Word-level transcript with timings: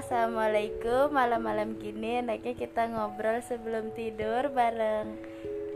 assalamualaikum 0.00 1.12
malam-malam 1.12 1.76
gini 1.76 2.24
enaknya 2.24 2.56
kita 2.56 2.88
ngobrol 2.88 3.36
sebelum 3.44 3.92
tidur 3.92 4.48
bareng 4.48 5.12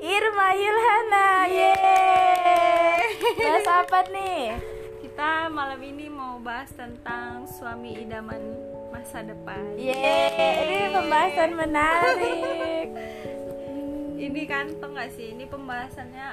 Irma 0.00 0.48
Yulhana. 0.56 1.28
Yeay. 1.44 3.04
Bahas 3.36 3.68
apa 3.68 4.00
nih? 4.08 4.56
Kita 5.04 5.52
malam 5.52 5.76
ini 5.84 6.08
mau 6.08 6.40
bahas 6.40 6.72
tentang 6.72 7.44
suami 7.44 8.00
idaman 8.00 8.40
masa 8.88 9.20
depan. 9.20 9.76
Yeay, 9.76 10.56
ini 10.72 10.76
pembahasan 10.96 11.50
menarik. 11.52 12.88
Ini 14.24 14.40
kan 14.48 14.72
tau 14.80 14.88
gak 14.96 15.12
sih? 15.12 15.36
Ini 15.36 15.44
pembahasannya 15.52 16.28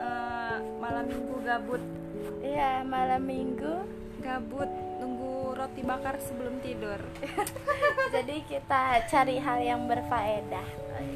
uh, 0.00 0.56
malam 0.80 1.04
minggu 1.04 1.44
gabut. 1.44 1.82
Iya, 2.40 2.88
malam 2.88 3.20
minggu 3.28 3.84
gabut 4.24 4.85
roti 5.66 5.82
bakar 5.82 6.14
sebelum 6.22 6.62
tidur. 6.62 7.02
Jadi 8.14 8.46
kita 8.46 9.02
cari 9.10 9.42
hal 9.42 9.58
yang 9.58 9.90
berfaedah. 9.90 10.62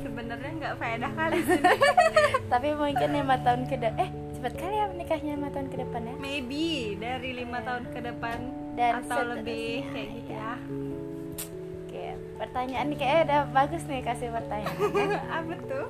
Sebenarnya 0.03 0.51
nggak 0.59 0.75
faedah 0.75 1.11
kali 1.15 1.39
sih. 1.47 1.63
Tapi 2.53 2.75
mungkin 2.75 3.09
lima 3.15 3.39
tahun 3.39 3.71
ke 3.71 3.79
depan. 3.79 4.03
Eh, 4.03 4.11
cepat 4.35 4.53
kali 4.59 4.75
ya 4.75 4.87
menikahnya 4.91 5.33
lima 5.39 5.51
tahun 5.55 5.69
ke 5.71 5.77
depan 5.79 6.01
ya? 6.03 6.15
Maybe 6.19 6.67
dari 6.99 7.31
lima 7.39 7.63
Iya. 7.63 7.67
tahun 7.71 7.85
ke 7.95 8.01
depan 8.03 8.39
Dan 8.75 8.93
atau 8.99 9.21
lebih 9.23 9.71
kayak 9.87 10.09
gitu 10.19 10.33
ya. 10.35 10.53
Oke, 11.81 12.05
pertanyaan 12.37 12.87
nih 12.91 12.99
kayaknya 12.99 13.23
udah 13.23 13.41
bagus 13.55 13.83
nih 13.87 14.03
kasih 14.03 14.29
pertanyaan. 14.35 14.79
Apa 15.39 15.55
tuh? 15.63 15.87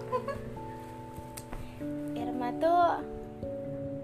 Irma 2.12 2.48
tuh 2.60 2.84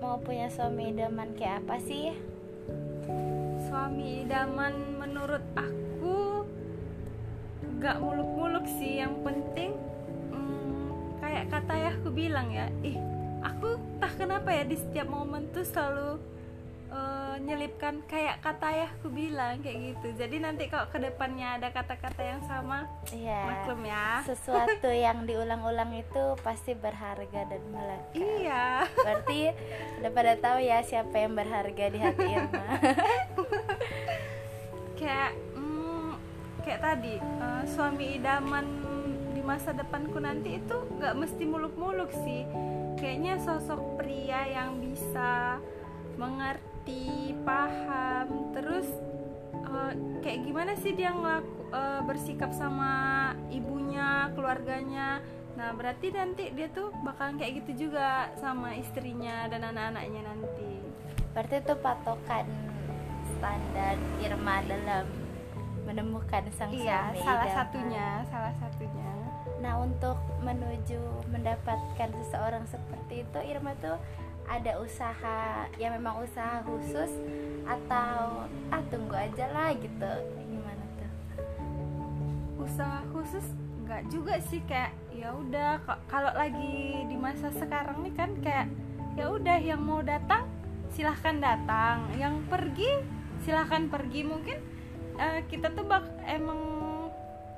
mau 0.00 0.16
punya 0.16 0.48
suami 0.48 0.96
idaman 0.96 1.36
kayak 1.36 1.60
apa 1.60 1.76
sih? 1.78 2.16
Suami 3.66 4.22
idaman 4.22 5.02
menurut 5.02 5.42
aku 5.58 6.46
nggak 7.82 7.98
muluk-muluk 7.98 8.66
sih. 8.78 9.02
Yang 9.02 9.14
penting 9.26 9.70
hmm, 10.30 11.18
kayak 11.18 11.50
kata 11.50 11.74
ya 11.74 11.90
aku 11.98 12.08
bilang 12.14 12.48
ya, 12.54 12.70
ih 12.86 12.98
aku 13.42 13.78
tak 13.98 14.14
kenapa 14.22 14.54
ya 14.54 14.62
di 14.62 14.78
setiap 14.78 15.10
momen 15.10 15.50
tuh 15.50 15.66
selalu 15.66 16.22
nyelipkan 17.38 18.00
kayak 18.06 18.40
kata 18.40 18.68
ya 18.72 18.86
aku 18.90 19.08
bilang 19.12 19.60
kayak 19.60 19.94
gitu. 19.94 20.16
Jadi 20.16 20.36
nanti 20.40 20.66
kalau 20.66 20.88
ke 20.88 20.98
depannya 20.98 21.60
ada 21.60 21.68
kata-kata 21.70 22.22
yang 22.22 22.42
sama, 22.48 22.88
Iya. 23.12 23.42
maklum 23.44 23.82
ya. 23.84 24.24
Sesuatu 24.24 24.90
yang 25.06 25.24
diulang-ulang 25.24 25.92
itu 25.96 26.36
pasti 26.40 26.72
berharga 26.72 27.40
dan 27.48 27.62
melekat. 27.68 28.14
Iya. 28.16 28.66
Berarti 28.96 29.40
udah 30.00 30.12
pada 30.12 30.32
tahu 30.40 30.58
ya 30.62 30.78
siapa 30.82 31.14
yang 31.16 31.32
berharga 31.36 31.84
di 31.92 31.98
hati 32.00 32.24
Irma. 32.26 32.66
kayak 34.98 35.32
mm, 35.54 36.10
kayak 36.64 36.80
tadi 36.80 37.14
eh, 37.20 37.62
suami 37.68 38.16
idaman 38.16 38.66
di 39.36 39.44
masa 39.44 39.76
depanku 39.76 40.16
nanti 40.16 40.56
itu 40.56 40.76
nggak 40.96 41.14
mesti 41.14 41.44
muluk-muluk 41.44 42.08
sih 42.24 42.48
kayaknya 42.96 43.36
sosok 43.44 44.00
pria 44.00 44.48
yang 44.48 44.80
bisa 44.80 45.60
mengerti 46.16 46.64
kayak 50.22 50.46
gimana 50.46 50.72
sih 50.78 50.92
dia 50.94 51.12
ngelaku 51.12 51.50
eh, 51.74 52.00
bersikap 52.06 52.50
sama 52.54 52.92
ibunya 53.52 54.30
keluarganya? 54.32 55.20
Nah 55.56 55.72
berarti 55.72 56.12
nanti 56.12 56.52
dia 56.52 56.68
tuh 56.70 56.92
bakalan 57.04 57.40
kayak 57.40 57.64
gitu 57.64 57.88
juga 57.88 58.30
sama 58.36 58.76
istrinya 58.76 59.48
dan 59.48 59.64
anak-anaknya 59.72 60.22
nanti. 60.24 60.72
Berarti 61.32 61.54
itu 61.60 61.74
patokan 61.80 62.46
standar 63.36 63.96
Irma 64.24 64.64
dalam 64.64 65.04
menemukan 65.86 66.42
sang 66.50 66.74
iya 66.74 67.14
suami 67.14 67.22
salah 67.22 67.48
satunya 67.54 68.08
salah 68.26 68.54
satunya. 68.58 69.10
Nah 69.62 69.78
untuk 69.78 70.18
menuju 70.42 70.98
mendapatkan 71.30 72.10
seseorang 72.22 72.66
seperti 72.66 73.22
itu 73.22 73.38
Irma 73.46 73.72
tuh 73.78 73.94
ada 74.46 74.78
usaha 74.78 75.66
yang 75.76 75.94
memang 75.98 76.22
usaha 76.22 76.62
khusus 76.62 77.10
atau 77.66 78.46
ah 78.70 78.82
tunggu 78.90 79.14
aja 79.14 79.50
lah 79.50 79.74
gitu 79.74 80.12
gimana 80.46 80.84
tuh? 80.96 81.12
usaha 82.62 83.02
khusus 83.10 83.46
nggak 83.86 84.02
juga 84.10 84.34
sih 84.42 84.62
kayak 84.66 84.94
ya 85.14 85.30
udah 85.34 85.78
kalau 86.10 86.32
lagi 86.34 87.06
di 87.06 87.16
masa 87.18 87.50
sekarang 87.54 88.02
nih 88.02 88.14
kan 88.14 88.30
kayak 88.42 88.66
ya 89.14 89.30
udah 89.30 89.58
yang 89.62 89.80
mau 89.80 90.02
datang 90.02 90.44
silahkan 90.90 91.38
datang 91.38 92.10
yang 92.18 92.42
pergi 92.50 93.02
silahkan 93.46 93.86
pergi 93.86 94.26
mungkin 94.26 94.58
eh, 95.16 95.40
kita 95.46 95.70
tuh 95.72 95.86
bak 95.86 96.04
emang 96.26 96.75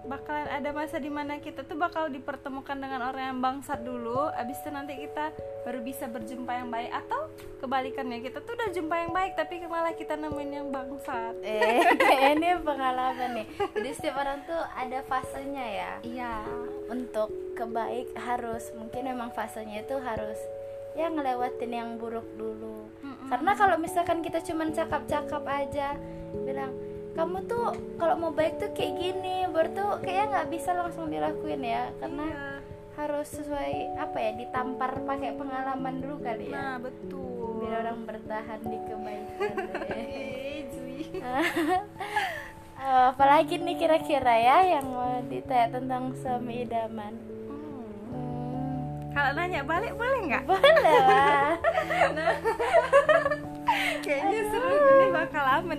bakalan 0.09 0.49
ada 0.49 0.73
masa 0.73 0.97
di 0.97 1.13
mana 1.13 1.37
kita 1.39 1.63
tuh 1.69 1.77
bakal 1.77 2.09
dipertemukan 2.09 2.75
dengan 2.75 3.05
orang 3.05 3.37
yang 3.37 3.41
bangsat 3.45 3.85
dulu 3.85 4.33
abis 4.33 4.57
itu 4.65 4.73
nanti 4.73 4.97
kita 4.97 5.31
baru 5.69 5.85
bisa 5.85 6.09
berjumpa 6.09 6.53
yang 6.65 6.73
baik 6.73 6.91
atau 6.91 7.29
kebalikannya 7.61 8.25
kita 8.25 8.41
tuh 8.41 8.57
udah 8.57 8.69
jumpa 8.73 8.95
yang 9.05 9.13
baik 9.13 9.37
tapi 9.37 9.61
malah 9.69 9.93
kita 9.93 10.17
nemuin 10.17 10.51
yang 10.51 10.69
bangsat 10.73 11.37
Eh 11.45 11.85
ini 12.35 12.57
pengalaman 12.63 13.43
nih. 13.43 13.47
Jadi 13.77 13.91
setiap 13.95 14.21
orang 14.25 14.43
tuh 14.49 14.61
ada 14.75 14.99
fasenya 15.05 15.67
ya. 15.67 15.93
iya 16.03 16.35
Untuk 16.89 17.31
kebaik 17.55 18.15
harus 18.17 18.73
mungkin 18.75 19.13
memang 19.13 19.31
fasenya 19.35 19.85
itu 19.85 19.97
harus 20.01 20.39
ya 20.97 21.13
ngelewatin 21.13 21.71
yang 21.71 21.91
buruk 22.01 22.27
dulu. 22.35 22.89
Mm-mm. 23.05 23.29
Karena 23.29 23.53
kalau 23.55 23.77
misalkan 23.79 24.25
kita 24.25 24.43
cuman 24.43 24.75
cakap-cakap 24.75 25.45
aja 25.47 25.95
bilang 26.45 26.75
kamu 27.19 27.39
tuh 27.45 27.67
kalau 27.97 28.15
mau 28.17 28.31
baik 28.31 28.57
tuh 28.57 28.71
kayak 28.71 28.95
gini, 28.97 29.37
baru 29.49 29.69
tuh 29.73 29.91
kayaknya 29.99 30.25
nggak 30.33 30.49
bisa 30.49 30.71
langsung 30.73 31.07
dilakuin 31.09 31.61
ya 31.61 31.91
karena 31.97 32.25
Iya. 32.25 32.47
harus 32.95 33.27
sesuai 33.29 33.73
apa 33.97 34.17
ya 34.17 34.33
ditampar 34.37 34.91
pakai 35.01 35.31
pengalaman 35.33 35.99
dulu 35.99 36.19
kali 36.21 36.49
ya 36.49 36.55
Nah 36.55 36.75
betul. 36.79 37.59
biar 37.61 37.83
orang 37.85 38.01
bertahan 38.05 38.61
di 38.63 38.79
kebaikan. 38.81 39.55
Eh. 39.91 40.63
Eh, 42.79 43.05
apalagi 43.09 43.59
nih 43.59 43.75
kira-kira 43.77 44.39
ya 44.39 44.57
yang 44.73 44.87
mau 44.87 45.19
ditanya 45.25 45.67
tentang 45.73 46.15
suami 46.15 46.63
idaman 46.63 47.11
Hmm. 47.45 47.83
hmm, 48.09 48.79
Kalau 49.11 49.31
nanya 49.35 49.63
balik 49.63 49.93
boleh 49.93 50.21
nggak? 50.25 50.45
boleh 50.47 50.79
lah 51.03 51.59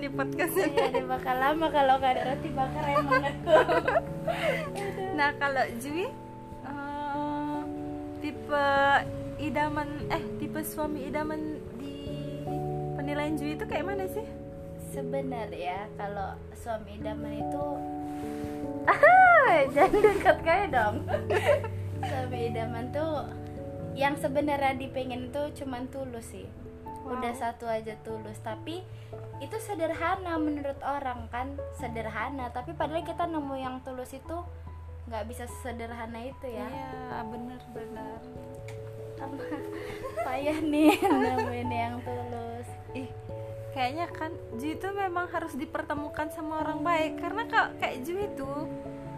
lama 0.00 0.06
nih 0.06 0.12
podcastnya. 0.16 0.66
Iya, 0.72 0.86
ini 0.96 1.02
bakal 1.04 1.36
lama 1.36 1.66
kalau 1.68 1.94
nggak 2.00 2.12
ada 2.16 2.22
roti 2.32 2.48
bakar 2.56 2.84
emang 2.88 3.22
aku 3.28 3.52
Nah 5.18 5.30
kalau 5.36 5.64
Zui 5.76 6.06
eh, 6.64 7.60
tipe 8.24 8.66
idaman 9.40 9.88
eh 10.08 10.22
tipe 10.40 10.60
suami 10.64 11.04
idaman 11.04 11.60
di 11.76 11.92
penilaian 12.96 13.36
Zui 13.36 13.56
itu 13.56 13.64
kayak 13.68 13.84
mana 13.84 14.08
sih? 14.08 14.24
sebenarnya 14.90 15.86
kalau 15.94 16.34
suami 16.50 16.98
idaman 16.98 17.46
itu 17.46 17.66
ah 18.90 19.54
jangan 19.70 20.02
dekat 20.18 20.38
kayak 20.42 20.68
dong 20.74 21.06
suami 22.02 22.50
idaman 22.50 22.90
tuh 22.90 23.30
yang 23.94 24.18
sebenarnya 24.18 24.74
dipengen 24.74 25.30
tuh 25.30 25.46
cuman 25.54 25.86
tulus 25.94 26.26
sih 26.34 26.46
udah 27.10 27.32
satu 27.34 27.66
aja 27.66 27.98
tulus 28.06 28.38
tapi 28.40 28.86
itu 29.42 29.56
sederhana 29.58 30.38
menurut 30.38 30.78
orang 30.84 31.26
kan 31.32 31.58
sederhana. 31.74 32.52
Tapi 32.54 32.76
padahal 32.76 33.02
kita 33.02 33.26
nemu 33.26 33.54
yang 33.58 33.76
tulus 33.82 34.14
itu 34.14 34.36
nggak 35.10 35.24
bisa 35.26 35.44
sederhana 35.64 36.22
itu 36.22 36.46
ya. 36.46 36.66
Iya 36.68 37.26
bener-bener. 37.26 38.20
payah 40.26 40.58
nih 40.64 40.96
nemuin 41.24 41.70
yang 41.72 41.96
tulus. 42.00 42.68
Ih, 42.96 43.08
kayaknya 43.76 44.06
kan 44.08 44.32
Ju 44.56 44.76
itu 44.76 44.88
memang 44.92 45.28
harus 45.28 45.52
dipertemukan 45.56 46.30
sama 46.32 46.62
orang 46.64 46.80
baik. 46.80 47.20
Karena 47.20 47.42
kalau 47.48 47.68
kayak 47.80 48.06
Ju 48.06 48.16
itu 48.16 48.50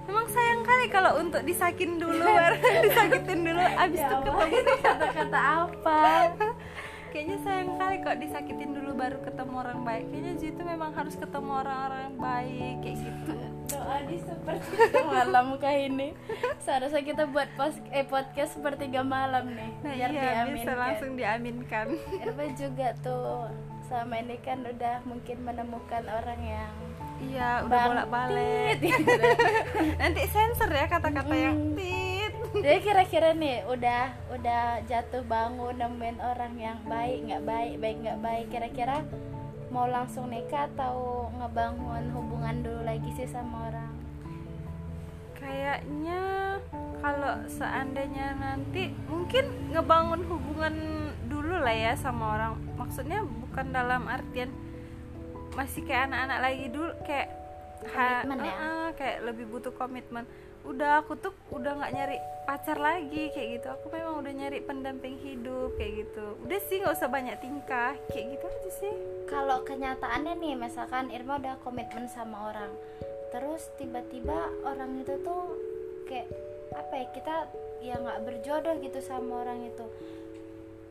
memang 0.03 0.27
sayang 0.27 0.63
kali 0.67 0.87
kalau 0.91 1.19
untuk 1.23 1.43
disakin 1.47 1.95
dulu 1.99 2.27
baru 2.27 2.59
disakitin 2.87 3.41
dulu 3.47 3.63
abis 3.63 4.01
Ya 4.03 4.09
itu 4.11 4.17
ketemu. 4.19 4.41
kata-kata 4.83 5.39
apa 5.63 6.01
kayaknya 7.13 7.37
sayang 7.45 7.77
kali 7.77 7.97
kok 8.01 8.17
disakitin 8.19 8.71
dulu 8.73 8.91
baru 8.97 9.19
ketemu 9.21 9.55
orang 9.55 9.81
baik. 9.83 10.05
Kayaknya 10.09 10.33
itu 10.49 10.63
memang 10.65 10.91
harus 10.93 11.15
ketemu 11.15 11.51
orang-orang 11.53 12.01
yang 12.03 12.17
baik 12.17 12.75
kayak 12.81 12.97
gitu. 12.99 13.33
Doa 13.69 13.97
di 14.03 14.17
seperti 14.19 14.75
malam 15.13 15.47
kayak 15.57 15.81
ini. 15.89 16.09
Seharusnya 16.59 17.03
kita 17.03 17.25
buat 17.27 17.49
pos 17.55 17.77
eh 17.91 18.03
podcast 18.03 18.57
sepertiga 18.57 19.01
malam 19.03 19.49
nih 19.49 19.71
nah 19.81 19.93
biar 19.93 20.09
iya 20.09 20.17
bisa 20.17 20.33
diaminkan 20.33 20.77
langsung 20.77 21.11
diaminkan. 21.15 21.87
Irma 22.17 22.45
juga 22.53 22.89
tuh 22.99 23.53
sama 23.87 24.17
ini 24.19 24.41
kan 24.41 24.65
udah 24.65 25.05
mungkin 25.05 25.37
menemukan 25.43 26.05
orang 26.05 26.41
yang 26.41 26.73
iya 27.23 27.61
udah 27.61 27.81
bolak-balik. 27.87 28.81
Gitu. 28.81 29.13
nanti 30.01 30.23
sensor 30.27 30.69
ya 30.69 30.89
kata-kata 30.89 31.35
yang 31.35 31.57
Mm. 31.63 31.77
tit 31.77 32.12
Jadi 32.53 32.79
kira-kira 32.85 33.33
nih 33.33 33.65
udah 33.65 34.13
udah 34.29 34.85
jatuh 34.85 35.25
bangun 35.25 35.73
nemuin 35.81 36.21
orang 36.21 36.55
yang 36.61 36.79
baik 36.85 37.25
nggak 37.25 37.43
baik 37.49 37.75
baik 37.81 37.97
nggak 38.05 38.21
baik 38.21 38.47
kira-kira 38.53 38.97
mau 39.73 39.89
langsung 39.89 40.29
nikah 40.29 40.69
atau 40.77 41.33
ngebangun 41.41 42.13
hubungan 42.13 42.61
dulu 42.61 42.81
lagi 42.85 43.09
sih 43.17 43.25
sama 43.25 43.73
orang? 43.73 43.93
Kayaknya 45.41 46.21
kalau 47.01 47.41
seandainya 47.49 48.37
nanti 48.37 48.93
mungkin 49.09 49.73
ngebangun 49.73 50.23
hubungan 50.29 50.75
dulu 51.33 51.57
lah 51.57 51.73
ya 51.73 51.93
sama 51.97 52.37
orang. 52.37 52.53
Maksudnya 52.77 53.25
bukan 53.25 53.73
dalam 53.73 54.05
artian 54.13 54.53
masih 55.57 55.89
kayak 55.89 56.13
anak-anak 56.13 56.39
lagi 56.53 56.67
dulu 56.69 56.93
kayak 57.09 57.29
Komitmen 57.83 58.39
ya? 58.47 58.55
kayak 58.95 59.19
lebih 59.27 59.45
butuh 59.51 59.75
komitmen 59.75 60.23
udah 60.63 61.03
aku 61.03 61.19
tuh 61.19 61.35
udah 61.51 61.79
nggak 61.79 61.93
nyari 61.95 62.17
pacar 62.47 62.79
lagi 62.79 63.31
kayak 63.35 63.49
gitu. 63.59 63.67
Aku 63.71 63.87
memang 63.91 64.23
udah 64.23 64.33
nyari 64.33 64.59
pendamping 64.63 65.19
hidup 65.23 65.75
kayak 65.79 66.07
gitu. 66.07 66.27
Udah 66.43 66.59
sih 66.71 66.83
nggak 66.83 66.95
usah 66.95 67.11
banyak 67.11 67.37
tingkah 67.43 67.95
kayak 68.11 68.39
gitu 68.39 68.45
aja 68.47 68.71
sih. 68.79 68.95
Kalau 69.27 69.63
kenyataannya 69.67 70.35
nih 70.39 70.55
misalkan 70.55 71.11
Irma 71.11 71.39
udah 71.39 71.59
komitmen 71.63 72.07
sama 72.11 72.53
orang 72.55 72.73
terus 73.33 73.73
tiba-tiba 73.81 74.53
orang 74.61 75.01
itu 75.01 75.17
tuh 75.25 75.57
kayak 76.05 76.29
apa 76.77 76.93
ya 77.01 77.07
kita 77.17 77.37
ya 77.81 77.95
nggak 77.97 78.23
berjodoh 78.29 78.77
gitu 78.85 79.01
sama 79.01 79.41
orang 79.41 79.65
itu. 79.65 79.87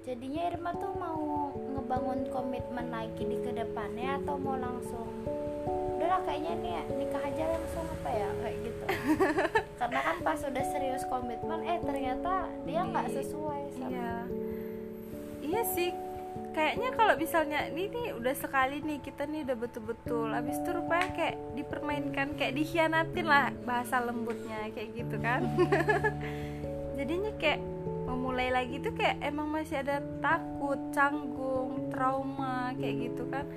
Jadinya 0.01 0.49
Irma 0.49 0.73
tuh 0.81 0.89
mau 0.97 1.53
ngebangun 1.53 2.25
komitmen 2.33 2.89
lagi 2.89 3.21
di 3.21 3.37
ke 3.45 3.53
depannya 3.53 4.17
atau 4.25 4.41
mau 4.41 4.57
langsung 4.57 5.05
udahlah 6.11 6.27
kayaknya 6.27 6.53
nih 6.59 6.73
nikah 6.99 7.23
aja 7.23 7.43
langsung 7.55 7.87
apa 7.87 8.09
ya 8.11 8.29
kayak 8.43 8.57
gitu. 8.67 8.85
Karena 9.79 9.99
kan 10.03 10.17
pas 10.19 10.39
udah 10.43 10.65
serius 10.67 11.03
komitmen 11.07 11.59
eh 11.63 11.79
ternyata 11.79 12.33
dia 12.67 12.81
nggak 12.83 13.07
sesuai 13.15 13.61
sama 13.79 13.87
iya. 13.95 14.13
Iya 15.39 15.61
sih. 15.71 15.95
Kayaknya 16.51 16.89
kalau 16.99 17.15
misalnya 17.15 17.59
ini 17.71 17.87
nih 17.87 18.07
udah 18.19 18.35
sekali 18.35 18.83
nih 18.83 18.99
kita 18.99 19.23
nih 19.23 19.47
udah 19.47 19.55
betul-betul. 19.55 20.27
Abis 20.35 20.59
itu 20.59 20.69
rupanya 20.75 21.09
kayak 21.15 21.35
dipermainkan 21.55 22.27
kayak 22.35 22.53
dikhianatin 22.59 23.27
lah 23.31 23.55
bahasa 23.63 24.03
lembutnya 24.03 24.67
kayak 24.75 24.91
gitu 24.91 25.15
kan. 25.15 25.47
Jadinya 26.99 27.31
kayak 27.39 27.63
memulai 28.03 28.51
lagi 28.51 28.83
tuh 28.83 28.91
kayak 28.99 29.15
emang 29.23 29.47
masih 29.47 29.79
ada 29.79 30.03
takut 30.19 30.75
canggung 30.91 31.87
trauma 31.87 32.75
kayak 32.75 33.07
gitu 33.07 33.23
kan 33.31 33.47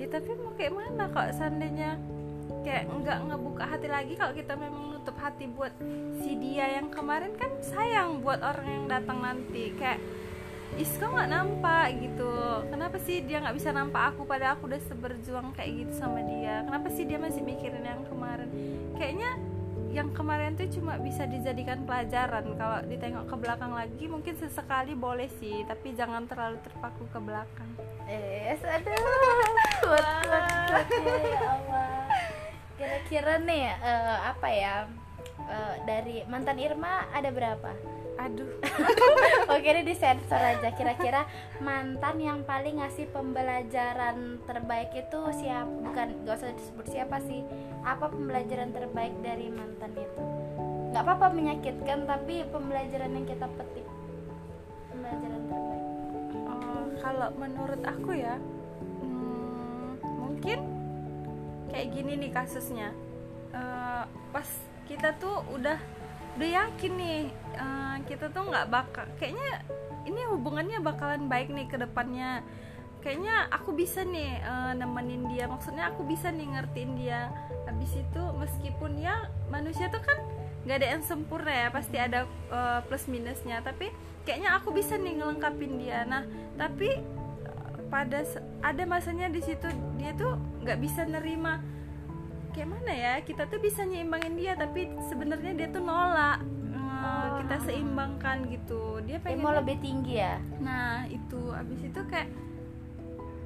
ya 0.00 0.06
tapi 0.08 0.30
mau 0.40 0.52
kayak 0.56 0.72
mana 0.72 1.04
kok 1.12 1.36
seandainya 1.36 2.00
kayak 2.62 2.84
nggak 2.88 3.18
ngebuka 3.28 3.64
hati 3.66 3.88
lagi 3.90 4.14
kalau 4.14 4.32
kita 4.32 4.54
memang 4.54 4.94
nutup 4.94 5.18
hati 5.18 5.50
buat 5.50 5.74
si 6.22 6.38
dia 6.38 6.78
yang 6.78 6.88
kemarin 6.94 7.34
kan 7.34 7.50
sayang 7.58 8.22
buat 8.22 8.38
orang 8.38 8.66
yang 8.66 8.86
datang 8.86 9.18
nanti. 9.18 9.74
Kayak 9.74 9.98
Isko 10.78 11.04
nggak 11.04 11.28
nampak? 11.28 11.86
Gitu. 12.00 12.32
Kenapa 12.72 12.96
sih 13.02 13.20
dia 13.26 13.44
nggak 13.44 13.56
bisa 13.58 13.74
nampak 13.74 14.14
aku 14.14 14.24
pada 14.24 14.56
aku 14.56 14.70
udah 14.70 14.80
seberjuang 14.88 15.52
kayak 15.52 15.84
gitu 15.84 15.92
sama 16.00 16.22
dia? 16.24 16.64
Kenapa 16.64 16.88
sih 16.88 17.04
dia 17.04 17.18
masih 17.20 17.42
mikirin 17.44 17.84
yang 17.84 18.06
kemarin? 18.08 18.48
Kayaknya 18.96 19.30
yang 19.92 20.08
kemarin 20.16 20.56
tuh 20.56 20.72
cuma 20.72 20.96
bisa 20.96 21.28
dijadikan 21.28 21.84
pelajaran. 21.84 22.56
Kalau 22.56 22.78
ditengok 22.88 23.24
ke 23.28 23.36
belakang 23.36 23.72
lagi 23.76 24.04
mungkin 24.08 24.34
sesekali 24.40 24.96
boleh 24.96 25.28
sih 25.36 25.66
tapi 25.68 25.92
jangan 25.92 26.24
terlalu 26.24 26.56
terpaku 26.64 27.04
ke 27.12 27.20
belakang. 27.20 27.70
Eh, 28.08 28.56
aduh, 28.56 29.60
kuat, 29.82 30.06
kuat, 30.06 30.86
kuat 30.86 31.22
ya, 31.26 31.40
Allah. 31.42 31.90
Kira-kira 32.78 33.34
nih, 33.42 33.64
eh, 33.74 34.18
apa 34.30 34.48
ya? 34.48 34.76
eh, 35.42 35.74
dari 35.84 36.16
mantan 36.30 36.58
Irma 36.62 37.10
ada 37.10 37.30
berapa? 37.34 37.72
aduh 38.20 38.44
Oke, 39.52 39.66
ini 39.72 39.82
disensor 39.82 40.38
aja. 40.38 40.68
Kira-kira 40.72 41.26
mantan 41.58 42.20
yang 42.22 42.44
paling 42.46 42.78
ngasih 42.78 43.08
pembelajaran 43.10 44.38
terbaik 44.46 44.92
itu 44.94 45.20
siapa? 45.32 45.68
Bukan, 45.68 46.08
gak 46.28 46.36
usah 46.38 46.52
disebut 46.54 46.86
siapa 46.86 47.18
sih. 47.24 47.42
Apa 47.82 48.12
pembelajaran 48.12 48.70
terbaik 48.70 49.16
dari 49.24 49.48
mantan 49.50 49.92
itu? 49.96 50.22
Gak 50.92 51.02
apa-apa 51.02 51.32
menyakitkan, 51.32 52.04
tapi 52.04 52.46
pembelajaran 52.52 53.10
yang 53.16 53.26
kita 53.26 53.46
petik. 53.58 53.86
Pembelajaran 54.92 55.42
terbaik. 55.48 55.84
Oh, 56.46 56.84
kalau 57.00 57.28
menurut 57.40 57.82
aku 57.82 58.10
ya 58.12 58.36
mungkin 60.42 60.58
kayak 61.70 61.88
gini 61.94 62.12
nih 62.18 62.30
kasusnya. 62.34 62.90
Eh, 63.54 64.02
pas 64.34 64.48
kita 64.90 65.14
tuh 65.22 65.38
udah 65.54 65.78
udah 66.34 66.48
yakin 66.50 66.92
nih 66.98 67.30
eh, 67.54 67.96
kita 68.10 68.26
tuh 68.34 68.50
nggak 68.50 68.66
bakal 68.66 69.06
kayaknya 69.22 69.62
ini 70.02 70.18
hubungannya 70.34 70.82
bakalan 70.82 71.30
baik 71.30 71.54
nih 71.54 71.70
ke 71.70 71.78
depannya. 71.78 72.42
Kayaknya 73.06 73.54
aku 73.54 73.70
bisa 73.70 74.02
nih 74.02 74.42
eh, 74.42 74.72
nemenin 74.82 75.30
dia 75.30 75.46
maksudnya 75.46 75.94
aku 75.94 76.02
bisa 76.02 76.34
nih 76.34 76.58
ngertiin 76.58 76.98
dia. 76.98 77.30
Habis 77.70 78.02
itu 78.02 78.22
meskipun 78.34 78.98
ya 78.98 79.30
manusia 79.46 79.86
tuh 79.94 80.02
kan 80.02 80.18
nggak 80.66 80.74
ada 80.74 80.88
yang 80.98 81.02
sempurna 81.06 81.54
ya 81.54 81.68
pasti 81.70 82.02
ada 82.02 82.26
eh, 82.50 82.80
plus 82.90 83.06
minusnya. 83.06 83.62
Tapi 83.62 83.94
kayaknya 84.26 84.58
aku 84.58 84.74
bisa 84.74 84.98
nih 84.98 85.22
ngelengkapin 85.22 85.78
dia. 85.78 86.02
Nah 86.02 86.26
tapi 86.58 86.98
pada 87.92 88.24
ada 88.64 88.82
masanya 88.82 89.28
di 89.28 89.38
situ 89.38 89.68
dia 89.94 90.16
tuh 90.16 90.32
nggak 90.64 90.80
bisa 90.80 91.04
nerima 91.04 91.60
kayak 92.50 92.68
mana 92.68 92.88
ya 92.90 93.14
kita 93.20 93.44
tuh 93.44 93.60
bisa 93.60 93.84
nyimbangin 93.84 94.32
dia 94.34 94.56
tapi 94.56 94.88
sebenarnya 95.06 95.52
dia 95.54 95.68
tuh 95.68 95.84
nolak 95.84 96.40
Eh, 97.02 97.28
kita 97.42 97.56
seimbangkan 97.66 98.46
gitu. 98.46 99.02
Dia 99.02 99.18
Dia 99.18 99.26
pengen 99.26 99.42
mau 99.42 99.50
lebih 99.50 99.74
tinggi 99.82 100.22
ya? 100.22 100.38
nah 100.62 101.02
itu. 101.10 101.50
Abis 101.50 101.82
itu 101.82 101.98
kayak 102.06 102.30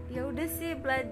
ya 0.06 0.28
udah 0.28 0.44
sih 0.46 0.76
bela- 0.76 1.08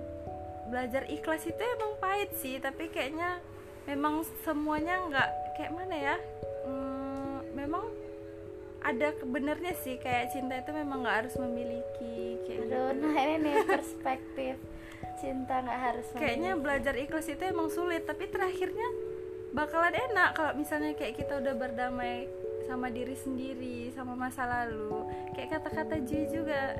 belajar 0.68 1.08
ikhlas 1.08 1.40
itu 1.42 1.56
emang 1.56 1.96
pahit 1.96 2.36
sih 2.36 2.60
tapi 2.60 2.92
kayaknya 2.92 3.40
memang 3.84 4.28
semuanya 4.44 5.00
nggak 5.08 5.28
kayak 5.56 5.72
mana 5.72 5.96
ya 5.96 6.16
Hmm, 6.68 7.40
memang 7.52 7.88
ada 8.84 9.08
kebenernya 9.12 9.72
sih 9.74 9.96
kayak 9.96 10.28
cinta 10.28 10.54
itu 10.54 10.70
memang 10.70 11.00
nggak 11.00 11.16
harus 11.22 11.34
memiliki 11.36 12.36
kayak 12.44 12.58
gitu. 12.62 12.76
Aduh, 12.76 12.92
nah 12.94 13.16
ini 13.16 13.34
nih 13.40 13.54
perspektif 13.72 14.54
cinta 15.16 15.54
nggak 15.58 15.80
harus 15.82 16.06
kayaknya 16.12 16.52
memiliki. 16.52 16.62
belajar 16.62 16.94
ikhlas 16.94 17.26
itu 17.26 17.42
emang 17.42 17.68
sulit 17.68 18.04
tapi 18.04 18.24
terakhirnya 18.26 18.88
bakalan 19.50 19.94
enak 19.94 20.28
kalau 20.32 20.52
misalnya 20.52 20.92
kayak 20.92 21.16
kita 21.16 21.38
udah 21.38 21.54
berdamai 21.54 22.26
sama 22.64 22.88
diri 22.88 23.12
sendiri 23.14 23.88
sama 23.90 24.12
masa 24.14 24.44
lalu 24.44 25.04
kayak 25.32 25.54
kata-kata 25.54 26.00
Jui 26.00 26.26
juga 26.26 26.74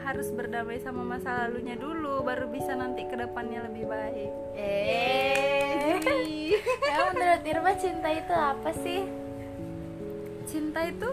harus 0.00 0.28
berdamai 0.30 0.78
sama 0.78 1.00
masa 1.02 1.44
lalunya 1.44 1.74
dulu 1.74 2.20
baru 2.20 2.46
bisa 2.46 2.72
nanti 2.72 3.04
ke 3.04 3.16
depannya 3.16 3.64
lebih 3.64 3.84
baik 3.84 4.30
Eh, 4.54 5.96
ya 6.84 7.08
menurut 7.10 7.42
Irma 7.42 7.72
cinta 7.74 8.08
itu 8.08 8.32
apa 8.32 8.70
sih? 8.76 9.00
cinta 10.44 10.82
itu 10.82 11.08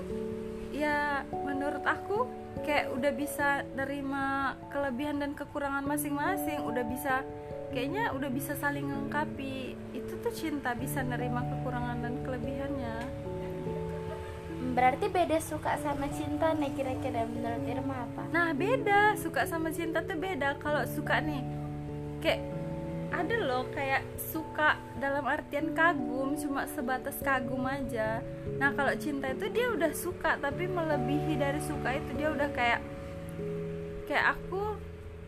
ya 0.78 1.26
menurut 1.34 1.82
aku 1.82 2.30
kayak 2.62 2.94
udah 2.94 3.12
bisa 3.18 3.66
nerima 3.74 4.54
kelebihan 4.70 5.18
dan 5.18 5.34
kekurangan 5.34 5.82
masing-masing 5.82 6.62
udah 6.62 6.86
bisa 6.86 7.26
kayaknya 7.74 8.14
udah 8.14 8.30
bisa 8.30 8.54
saling 8.54 8.86
melengkapi. 8.86 9.74
Itu 9.98 10.22
tuh 10.22 10.34
cinta 10.34 10.78
bisa 10.78 11.02
nerima 11.02 11.42
kekurangan 11.42 11.98
dan 12.06 12.14
kelebihannya. 12.22 12.96
Berarti 14.78 15.10
beda 15.10 15.42
suka 15.42 15.74
sama 15.82 16.06
cinta 16.14 16.54
nih 16.54 16.70
kira-kira 16.78 17.26
menurut 17.26 17.66
Irma 17.66 18.06
apa? 18.06 18.24
nah 18.30 18.54
beda. 18.54 19.18
Suka 19.18 19.50
sama 19.50 19.74
cinta 19.74 20.06
tuh 20.06 20.18
beda. 20.18 20.62
Kalau 20.62 20.86
suka 20.86 21.18
nih 21.18 21.42
kayak 22.22 22.57
ada 23.12 23.36
loh 23.40 23.64
kayak 23.72 24.04
suka 24.20 24.76
dalam 25.00 25.24
artian 25.24 25.72
kagum 25.72 26.36
cuma 26.36 26.68
sebatas 26.68 27.16
kagum 27.24 27.64
aja. 27.64 28.20
Nah 28.60 28.76
kalau 28.76 28.94
cinta 29.00 29.32
itu 29.32 29.48
dia 29.52 29.72
udah 29.72 29.92
suka 29.96 30.36
tapi 30.40 30.68
melebihi 30.68 31.40
dari 31.40 31.62
suka 31.64 31.96
itu 31.96 32.12
dia 32.18 32.30
udah 32.32 32.50
kayak 32.52 32.80
kayak 34.08 34.36
aku 34.36 34.76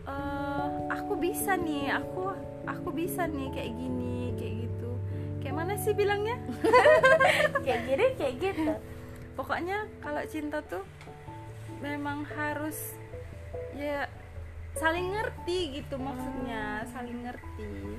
eh, 0.08 0.66
aku 0.92 1.12
bisa 1.16 1.56
nih 1.56 1.92
aku 1.92 2.32
aku 2.68 2.88
bisa 2.92 3.24
nih 3.24 3.48
kayak 3.52 3.72
gini 3.72 4.36
kayak 4.36 4.54
gitu. 4.68 4.90
Kayak 5.40 5.56
mana 5.56 5.74
sih 5.80 5.96
bilangnya? 5.96 6.36
Kayak 7.64 7.80
gini 7.88 8.06
kayak 8.16 8.34
gitu. 8.40 8.72
pokoknya 9.38 9.88
kalau 10.04 10.20
cinta 10.28 10.60
tuh 10.60 10.84
memang 11.80 12.28
harus 12.36 12.76
ya 13.72 14.04
saling 14.78 15.10
ngerti 15.10 15.82
gitu 15.82 15.98
maksudnya 15.98 16.86
saling 16.94 17.26
ngerti 17.26 17.98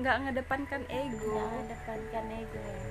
nggak 0.00 0.16
ngedepankan 0.24 0.82
ego 0.88 1.36
Jangan 1.36 1.64
depankan 1.68 2.26
ego 2.32 2.60
ya. 2.60 2.84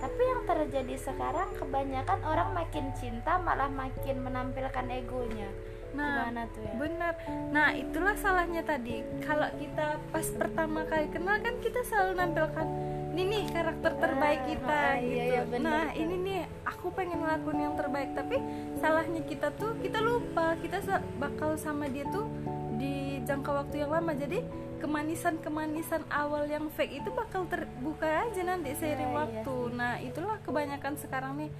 Tapi 0.00 0.22
yang 0.24 0.42
terjadi 0.48 0.96
sekarang 0.96 1.52
kebanyakan 1.60 2.20
orang 2.24 2.56
makin 2.56 2.88
cinta 2.96 3.36
malah 3.36 3.68
makin 3.68 4.24
menampilkan 4.24 4.86
egonya. 4.88 5.52
nah 5.90 6.30
Gimana 6.30 6.42
tuh 6.54 6.62
ya? 6.62 6.72
benar 6.78 7.14
nah 7.50 7.68
itulah 7.74 8.14
salahnya 8.14 8.62
tadi 8.62 9.02
kalau 9.26 9.50
kita 9.58 9.98
pas 10.14 10.26
pertama 10.38 10.86
kali 10.86 11.10
kenal 11.10 11.34
kan 11.42 11.58
kita 11.58 11.82
selalu 11.82 12.12
nampilkan 12.14 12.66
ini 13.10 13.22
nih 13.26 13.42
karakter 13.50 13.92
terbaik 13.98 14.40
kita 14.46 14.70
ah, 14.70 14.94
gitu. 15.02 15.10
iya, 15.10 15.24
iya, 15.26 15.42
bener, 15.42 15.66
nah 15.66 15.86
bener. 15.90 15.98
ini 15.98 16.14
nih 16.22 16.40
aku 16.62 16.86
pengen 16.94 17.18
ngelakuin 17.26 17.60
yang 17.60 17.74
terbaik 17.74 18.10
tapi 18.14 18.36
salahnya 18.78 19.22
kita 19.26 19.50
tuh 19.58 19.74
kita 19.82 19.98
lupa. 19.98 20.54
Kita 20.62 20.78
bakal 21.18 21.58
sama 21.58 21.90
dia 21.90 22.06
tuh 22.08 22.30
di 22.78 23.18
jangka 23.26 23.50
waktu 23.50 23.82
yang 23.82 23.90
lama. 23.90 24.14
Jadi 24.14 24.40
kemanisan-kemanisan 24.80 26.08
awal 26.08 26.48
yang 26.48 26.72
fake 26.72 27.04
itu 27.04 27.12
bakal 27.12 27.44
terbuka 27.44 28.24
aja 28.24 28.40
nanti 28.40 28.72
seiring 28.72 29.12
Ya, 29.12 29.12
iya 29.12 29.20
waktu. 29.20 29.56
nah 29.76 29.94
itulah 30.00 30.38
kebanyakan 30.40 30.94
sekarang 30.96 31.32
nih. 31.36 31.50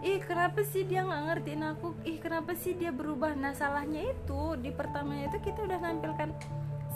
Ih 0.00 0.20
kenapa 0.24 0.64
sih 0.64 0.88
dia 0.88 1.04
nggak 1.04 1.22
ngertiin 1.28 1.62
aku? 1.76 1.92
Ih 2.08 2.16
kenapa 2.16 2.56
sih 2.56 2.72
dia 2.72 2.88
berubah? 2.88 3.36
Nah 3.36 3.52
salahnya 3.52 4.14
itu 4.14 4.56
di 4.56 4.72
pertamanya 4.72 5.28
itu 5.28 5.38
kita 5.44 5.60
udah 5.68 5.78
nampilkan 5.82 6.32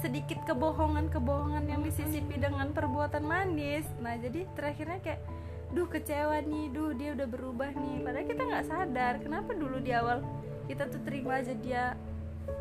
sedikit 0.04 0.36
kebohongan-kebohongan 0.44 1.64
yang 1.64 1.80
disisipi 1.80 2.36
dengan 2.36 2.76
perbuatan 2.76 3.24
manis. 3.24 3.88
Nah 4.04 4.20
jadi 4.20 4.44
terakhirnya 4.52 5.00
kayak 5.00 5.24
duh 5.72 5.88
kecewa 5.88 6.44
nih 6.44 6.68
duh 6.68 6.92
dia 6.92 7.16
udah 7.16 7.24
berubah 7.24 7.72
nih. 7.72 8.04
Padahal 8.04 8.28
kita 8.28 8.42
nggak 8.44 8.66
sadar 8.68 9.14
kenapa 9.24 9.56
dulu 9.56 9.80
di 9.80 9.96
awal 9.96 10.20
kita 10.68 10.92
tuh 10.92 11.00
terima 11.08 11.40
aja 11.40 11.56
dia 11.56 11.96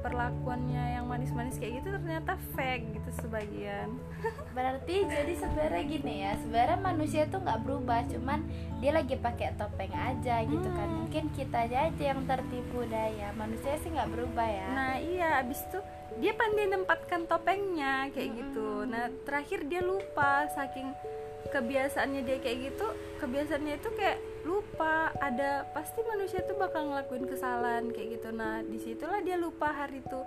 perlakuannya 0.03 0.99
yang 0.99 1.07
manis-manis 1.07 1.55
kayak 1.55 1.79
gitu 1.79 1.95
ternyata 1.95 2.35
fake 2.51 2.99
gitu 2.99 3.09
sebagian. 3.23 3.95
Berarti 4.57 5.07
jadi 5.07 5.33
sebenarnya 5.39 5.83
gini 5.87 6.13
ya 6.27 6.31
sebenarnya 6.43 6.79
manusia 6.83 7.23
tuh 7.31 7.39
nggak 7.39 7.63
berubah 7.63 8.03
cuman 8.11 8.43
dia 8.83 8.91
lagi 8.91 9.15
pakai 9.15 9.55
topeng 9.55 9.95
aja 9.95 10.43
gitu 10.43 10.67
kan. 10.67 10.87
Hmm. 10.91 11.07
mungkin 11.07 11.31
kita 11.31 11.65
aja 11.65 11.87
aja 11.87 12.03
yang 12.03 12.21
tertipu 12.27 12.83
daya 12.91 13.31
manusia 13.39 13.79
sih 13.79 13.89
nggak 13.95 14.11
berubah 14.11 14.47
ya. 14.47 14.67
Nah 14.75 14.93
iya 14.99 15.39
abis 15.39 15.63
itu 15.71 15.79
dia 16.19 16.35
pandai 16.35 16.67
nempatkan 16.67 17.23
topengnya 17.25 18.11
kayak 18.11 18.35
gitu. 18.35 18.83
Nah 18.83 19.07
terakhir 19.23 19.63
dia 19.71 19.79
lupa 19.79 20.51
saking 20.51 20.91
kebiasaannya 21.49 22.21
dia 22.25 22.37
kayak 22.41 22.71
gitu 22.71 22.87
Kebiasaannya 23.21 23.79
itu 23.79 23.89
kayak 23.95 24.19
lupa 24.43 25.11
ada 25.17 25.63
pasti 25.71 26.03
manusia 26.03 26.43
tuh 26.43 26.55
bakal 26.55 26.91
ngelakuin 26.91 27.25
kesalahan 27.25 27.87
kayak 27.89 28.19
gitu. 28.19 28.29
Nah 28.31 28.59
di 28.61 28.77
situlah 28.77 29.23
dia 29.23 29.39
lupa 29.39 29.71
hari 29.71 30.03
itu 30.03 30.21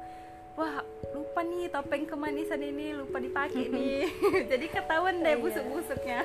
Wah 0.57 0.81
lupa 1.13 1.45
nih 1.45 1.69
topeng 1.69 2.09
kemanisan 2.09 2.65
ini 2.65 2.97
lupa 2.97 3.21
dipakai 3.21 3.69
nih. 3.77 4.09
Jadi 4.51 4.67
ketahuan 4.73 5.21
deh 5.21 5.37
Iya. 5.37 5.43
busuk-busuknya. 5.45 6.25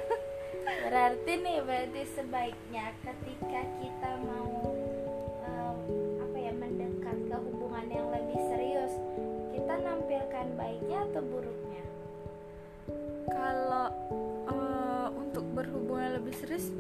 Berarti 0.88 1.32
nih 1.36 1.58
berarti 1.60 2.02
sebaiknya 2.16 2.96
ketika 3.04 3.60
kita 3.84 4.12
mau 4.24 4.72
em, 5.44 5.78
apa 6.24 6.38
ya 6.40 6.54
mendekat 6.56 7.18
ke 7.28 7.36
hubungan 7.44 7.86
yang 7.92 8.08
lebih 8.08 8.40
serius 8.48 8.94
kita 9.52 9.74
nampilkan 9.84 10.48
baiknya 10.56 11.00
atau 11.12 11.22
buruknya? 11.28 11.84
Kalau 13.28 13.88
eh, 14.48 15.08
untuk 15.12 15.44
berhubungan 15.52 16.24
lebih 16.24 16.40
serius 16.40 16.72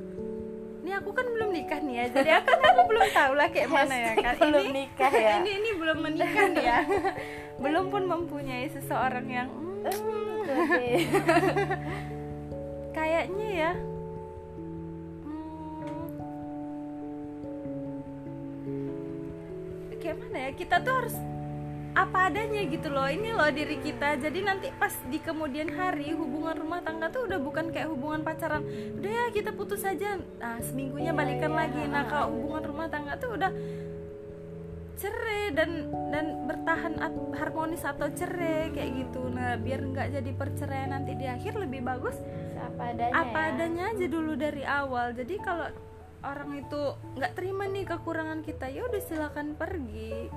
ini 0.81 0.97
aku 0.97 1.13
kan 1.13 1.29
belum 1.29 1.53
nikah 1.53 1.77
nih 1.77 1.93
ya 1.93 2.09
jadi 2.09 2.41
aku 2.41 2.57
kan 2.57 2.73
aku 2.73 2.89
belum 2.89 3.05
tahu 3.13 3.37
lah 3.37 3.53
kayak 3.53 3.69
mana 3.69 3.93
ya 3.93 4.17
kan 4.17 4.33
belum 4.41 4.65
ini 4.65 4.73
nikah 4.73 5.13
ya. 5.13 5.37
Ini 5.45 5.61
ini 5.61 5.77
belum 5.77 6.01
menikah 6.01 6.49
nih 6.49 6.65
ya. 6.65 6.81
Belum 7.61 7.93
pun 7.93 8.09
mempunyai 8.09 8.65
seseorang 8.73 9.29
yang 9.29 9.45
hmm, 9.53 10.49
kayaknya 12.97 13.49
ya. 13.53 13.77
Hmm, 15.21 16.09
kayak 20.01 20.17
mana 20.17 20.49
ya? 20.49 20.57
Kita 20.57 20.81
tuh 20.81 21.05
harus 21.05 21.13
apa 21.91 22.31
adanya 22.31 22.63
gitu 22.67 22.87
loh. 22.87 23.07
Ini 23.07 23.35
loh 23.35 23.51
diri 23.51 23.77
kita. 23.83 24.15
Jadi 24.15 24.39
nanti 24.43 24.67
pas 24.75 24.93
di 25.11 25.19
kemudian 25.19 25.67
hari 25.75 26.15
hubungan 26.15 26.55
rumah 26.55 26.79
tangga 26.79 27.11
tuh 27.11 27.27
udah 27.27 27.39
bukan 27.39 27.71
kayak 27.71 27.91
hubungan 27.91 28.23
pacaran. 28.23 28.63
Udah 28.99 29.11
ya 29.11 29.25
kita 29.35 29.51
putus 29.51 29.83
aja. 29.83 30.19
Nah 30.39 30.59
seminggunya 30.63 31.11
balikan 31.11 31.51
lagi. 31.51 31.83
Nah 31.87 32.07
kalau 32.07 32.31
hubungan 32.31 32.63
rumah 32.71 32.87
tangga 32.87 33.19
tuh 33.19 33.35
udah 33.35 33.51
cerai 35.01 35.49
dan 35.57 35.89
dan 36.13 36.45
bertahan 36.45 36.93
at- 37.01 37.33
harmonis 37.35 37.83
atau 37.83 38.07
cerai 38.13 38.71
kayak 38.71 38.91
gitu. 39.07 39.27
Nah 39.27 39.57
biar 39.59 39.81
nggak 39.83 40.07
jadi 40.15 40.31
perceraian 40.37 40.93
nanti 40.93 41.17
di 41.17 41.27
akhir 41.27 41.57
lebih 41.57 41.81
bagus 41.83 42.15
apa 42.61 42.93
adanya 42.93 43.13
apa 43.17 43.39
ya. 43.41 43.47
adanya 43.51 43.83
aja 43.91 44.05
dulu 44.07 44.33
dari 44.37 44.63
awal. 44.63 45.11
Jadi 45.17 45.35
kalau 45.41 45.67
orang 46.21 46.53
itu 46.61 46.81
nggak 47.17 47.33
terima 47.33 47.65
nih 47.65 47.83
kekurangan 47.89 48.45
kita 48.45 48.69
ya 48.69 48.85
udah 48.85 49.01
silakan 49.01 49.57
pergi 49.57 50.29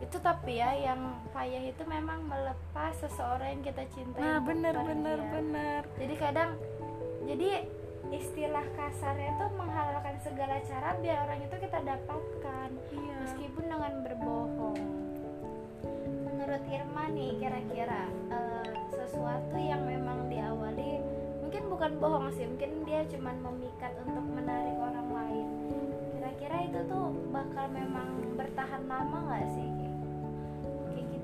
itu 0.00 0.16
tapi 0.16 0.56
ya 0.56 0.72
yang 0.72 1.00
payah 1.36 1.60
itu 1.68 1.84
memang 1.84 2.24
melepas 2.24 2.96
seseorang 3.04 3.60
yang 3.60 3.62
kita 3.68 3.84
cintai 3.92 4.20
nah 4.24 4.40
bener 4.40 4.72
bener 4.72 5.18
ya. 5.20 5.28
bener 5.36 5.82
jadi 6.00 6.14
kadang 6.16 6.50
jadi 7.28 7.68
istilah 8.10 8.66
kasarnya 8.74 9.38
itu 9.38 9.46
menghalalkan 9.54 10.16
segala 10.24 10.58
cara 10.66 10.98
biar 10.98 11.18
orang 11.30 11.40
itu 11.46 11.56
kita 11.62 11.78
dapatkan. 11.78 12.68
Iya. 12.90 13.16
Meskipun 13.22 13.64
dengan 13.70 13.92
berbohong. 14.02 14.80
Menurut 16.26 16.62
Irma 16.66 17.04
nih 17.14 17.38
kira-kira 17.38 18.10
eh, 18.34 18.72
sesuatu 18.90 19.56
yang 19.60 19.86
memang 19.86 20.26
diawali 20.26 20.98
mungkin 21.44 21.62
bukan 21.70 21.92
bohong 21.98 22.26
sih 22.34 22.46
mungkin 22.46 22.82
dia 22.86 23.06
cuman 23.06 23.36
memikat 23.46 23.94
untuk 24.02 24.26
menarik 24.26 24.74
orang 24.74 25.08
lain. 25.14 25.46
Kira-kira 26.18 26.56
itu 26.66 26.80
tuh 26.90 27.14
bakal 27.30 27.70
memang 27.70 28.34
bertahan 28.34 28.82
lama 28.90 29.18
nggak 29.30 29.46
sih 29.54 29.79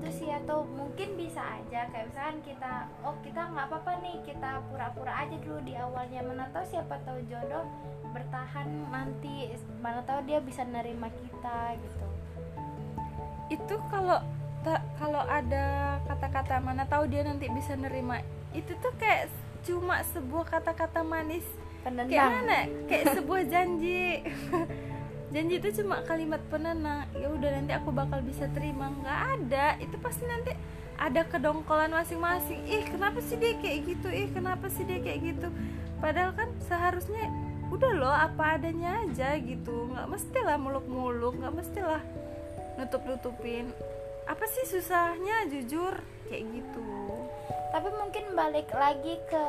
gitu 0.07 0.23
sih 0.23 0.31
atau 0.31 0.63
mungkin 0.63 1.19
bisa 1.19 1.43
aja 1.43 1.83
kayak 1.91 2.07
misalkan 2.07 2.39
kita 2.47 2.87
oh 3.03 3.15
kita 3.19 3.41
nggak 3.51 3.65
apa-apa 3.67 3.91
nih 3.99 4.15
kita 4.23 4.63
pura-pura 4.71 5.13
aja 5.27 5.35
dulu 5.35 5.59
di 5.67 5.75
awalnya. 5.75 6.23
Mana 6.23 6.47
tahu 6.55 6.63
siapa 6.63 6.95
tahu 7.03 7.19
jodoh 7.27 7.67
bertahan 8.15 8.67
nanti 8.87 9.51
mana 9.83 9.99
tahu 10.07 10.23
dia 10.23 10.39
bisa 10.39 10.63
nerima 10.63 11.11
kita 11.11 11.75
gitu. 11.75 12.07
Itu 13.51 13.75
kalau 13.91 14.23
kalau 14.95 15.23
ada 15.27 15.99
kata-kata 16.07 16.63
mana 16.63 16.87
tahu 16.87 17.07
dia 17.11 17.27
nanti 17.27 17.51
bisa 17.51 17.75
nerima 17.75 18.23
itu 18.55 18.71
tuh 18.79 18.95
kayak 18.95 19.27
cuma 19.67 19.99
sebuah 20.15 20.47
kata-kata 20.47 21.03
manis. 21.03 21.43
Kayak 21.43 21.83
penendang 21.83 22.31
mana? 22.43 22.59
Kayak 22.87 23.05
sebuah 23.15 23.43
janji 23.47 24.23
janji 25.31 25.59
itu 25.59 25.83
cuma 25.83 26.03
kalimat 26.07 26.39
penenang. 26.47 27.07
Ya 27.15 27.27
udah 27.27 27.49
nanti 27.59 27.71
aku 27.75 27.89
bakal 27.91 28.23
bisa 28.23 28.47
terima. 28.55 28.91
Nggak 28.91 29.19
ada. 29.39 29.67
Itu 29.83 29.95
pasti 29.99 30.23
nanti 30.23 30.51
ada 30.97 31.21
kedongkolan 31.27 31.93
masing-masing. 31.93 32.65
Ih 32.65 32.83
kenapa 32.89 33.19
sih 33.21 33.37
dia 33.37 33.53
kayak 33.59 33.79
gitu? 33.85 34.07
Ih 34.09 34.29
kenapa 34.33 34.65
sih 34.71 34.83
dia 34.83 34.99
kayak 35.03 35.19
gitu? 35.35 35.47
Padahal 36.01 36.33
kan 36.33 36.49
seharusnya 36.65 37.29
udah 37.67 37.91
loh 37.99 38.15
apa 38.15 38.57
adanya 38.57 39.03
aja 39.05 39.37
gitu. 39.37 39.93
Nggak 39.93 40.07
mestilah 40.09 40.57
muluk-muluk 40.57 41.37
nggak 41.37 41.55
mestilah 41.55 42.01
nutup-nutupin. 42.81 43.69
Apa 44.27 44.43
sih 44.49 44.65
susahnya 44.67 45.47
jujur? 45.47 46.01
Kayak 46.27 46.43
gitu. 46.59 46.83
Tapi 47.71 47.89
mungkin 47.93 48.25
balik 48.35 48.71
lagi 48.73 49.15
ke 49.27 49.45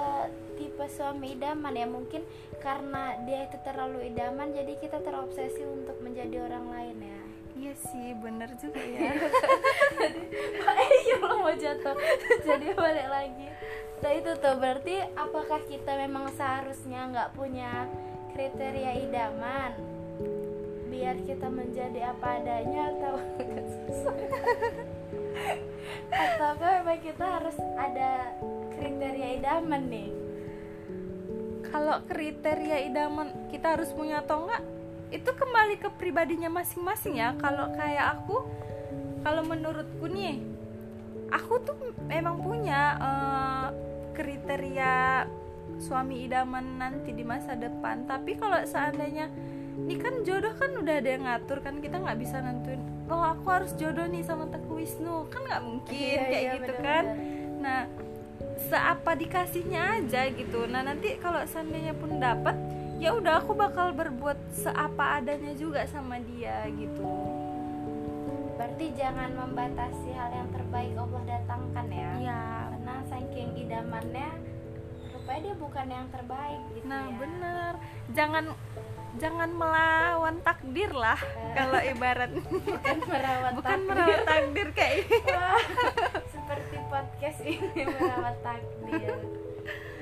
tipe 0.79 0.95
suami 0.95 1.35
idaman 1.35 1.75
ya. 1.75 1.91
Mungkin 1.91 2.23
karena 2.63 3.19
dia 3.27 3.51
itu 3.51 3.59
terlalu 3.67 4.15
idaman 4.15 4.55
jadi 4.55 4.79
kita 4.79 5.03
terobsesi 5.03 5.67
untuk 5.67 5.99
menjadi 5.99 6.47
orang 6.47 6.71
lain 6.71 6.97
ya. 7.03 7.21
Iya 7.59 7.75
sih 7.91 8.15
bener 8.23 8.47
juga 8.63 8.79
ya. 8.79 9.11
Iya 11.03 11.17
lo 11.19 11.43
mau 11.43 11.51
jatuh. 11.51 11.99
Jadi 12.47 12.79
balik 12.79 13.09
lagi. 13.11 13.51
Nah 13.99 14.13
itu 14.15 14.31
tuh 14.39 14.55
berarti 14.55 15.03
apakah 15.19 15.59
kita 15.67 15.99
memang 15.99 16.31
seharusnya 16.39 17.11
nggak 17.11 17.35
punya 17.35 17.91
kriteria 18.39 19.03
idaman 19.03 19.75
biar 20.87 21.19
kita 21.27 21.51
menjadi 21.51 22.15
apa 22.15 22.39
adanya 22.39 22.95
atau 22.95 23.15
atau 26.39 26.51
memang 26.63 27.03
kita 27.03 27.25
harus 27.27 27.59
ada 27.75 28.31
kriteria 28.79 29.43
idaman 29.43 29.83
nih 29.91 30.28
kalau 31.69 32.01
kriteria 32.05 32.89
idaman 32.89 33.29
kita 33.49 33.77
harus 33.77 33.91
punya 33.93 34.21
atau 34.21 34.45
enggak 34.45 34.63
itu 35.09 35.31
kembali 35.33 35.81
ke 35.81 35.89
pribadinya 35.97 36.53
masing-masing 36.53 37.17
ya. 37.17 37.33
Kalau 37.41 37.73
kayak 37.73 38.21
aku 38.21 38.45
kalau 39.25 39.43
menurutku 39.43 40.05
nih 40.07 40.41
aku 41.29 41.61
tuh 41.65 41.77
memang 42.05 42.41
punya 42.41 42.81
eh, 42.97 43.67
kriteria 44.13 45.25
suami 45.79 46.27
idaman 46.27 46.77
nanti 46.77 47.13
di 47.13 47.25
masa 47.25 47.57
depan. 47.57 48.05
Tapi 48.05 48.37
kalau 48.37 48.61
seandainya 48.65 49.33
ini 49.79 49.95
kan 49.97 50.27
jodoh 50.27 50.53
kan 50.59 50.75
udah 50.77 50.95
ada 50.99 51.09
yang 51.09 51.25
ngatur 51.25 51.63
kan 51.63 51.79
kita 51.79 52.03
nggak 52.03 52.19
bisa 52.19 52.43
nentuin 52.43 52.83
oh 53.09 53.23
aku 53.25 53.47
harus 53.49 53.73
jodoh 53.79 54.05
nih 54.05 54.21
sama 54.21 54.45
Teguh 54.49 54.77
Wisnu. 54.77 55.29
Kan 55.33 55.41
nggak 55.49 55.63
mungkin 55.65 55.97
Iya, 55.97 56.21
kayak 56.29 56.43
iya, 56.43 56.53
gitu 56.53 56.73
bener-bener. 56.73 56.85
kan? 56.85 57.05
nah 57.59 57.81
seapa 58.59 59.15
dikasihnya 59.15 60.03
aja 60.03 60.27
gitu. 60.35 60.67
Nah 60.67 60.83
nanti 60.83 61.15
kalau 61.23 61.39
seandainya 61.47 61.95
pun 61.95 62.19
dapat 62.19 62.59
ya 62.99 63.15
udah 63.15 63.39
aku 63.39 63.55
bakal 63.55 63.95
berbuat 63.95 64.37
seapa 64.51 65.23
adanya 65.23 65.55
juga 65.55 65.87
sama 65.87 66.19
dia 66.19 66.67
gitu. 66.75 67.07
Berarti 68.59 68.91
jangan 68.99 69.31
membatasi 69.39 70.11
hal 70.19 70.31
yang 70.35 70.51
terbaik 70.51 70.93
Allah 70.99 71.23
datangkan 71.39 71.87
ya. 71.95 72.11
Ya 72.19 72.43
karena 72.75 72.95
saking 73.07 73.49
idamannya 73.55 74.31
rupanya 75.13 75.41
dia 75.45 75.55
bukan 75.61 75.87
yang 75.87 76.07
terbaik 76.09 76.63
gitu 76.73 76.89
nah 76.89 77.05
ya. 77.05 77.17
bener 77.21 77.73
jangan 78.17 78.45
jangan 79.21 79.51
melawan 79.53 80.37
takdir 80.41 80.89
lah 80.89 81.21
kalau 81.53 81.81
ibarat. 81.85 82.33
Bukan 82.71 82.99
merawat 83.05 83.53
bukan 83.57 83.67
takdir. 83.69 83.89
merawat 83.93 84.21
takdir 84.25 84.69
kayak 84.73 85.05
Wah, 86.89 87.05
ini 87.45 87.85
merawat 88.01 88.37
takdir. 88.41 89.17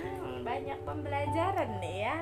Hmm, 0.07 0.47
banyak 0.47 0.78
pembelajaran 0.87 1.71
nih 1.83 1.97
ya. 2.07 2.19